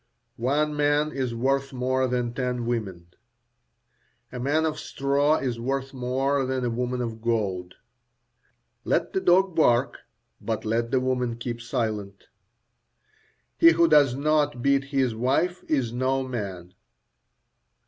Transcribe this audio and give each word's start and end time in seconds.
One 0.37 0.75
man 0.75 1.11
is 1.11 1.35
worth 1.35 1.71
more 1.73 2.07
than 2.07 2.33
ten 2.33 2.65
women. 2.65 3.09
A 4.31 4.39
man 4.39 4.65
of 4.65 4.79
straw 4.79 5.37
is 5.37 5.59
worth 5.59 5.93
more 5.93 6.43
than 6.43 6.65
a 6.65 6.71
woman 6.71 7.01
of 7.01 7.21
gold. 7.21 7.75
Let 8.83 9.13
the 9.13 9.21
dog 9.21 9.55
bark, 9.55 9.99
but 10.41 10.65
let 10.65 10.89
the 10.89 10.99
woman 10.99 11.37
keep 11.37 11.61
silent. 11.61 12.23
He 13.59 13.73
who 13.73 13.87
does 13.87 14.15
not 14.15 14.63
beat 14.63 14.85
his 14.85 15.13
wife 15.13 15.63
is 15.67 15.93
no 15.93 16.27
man. 16.27 16.73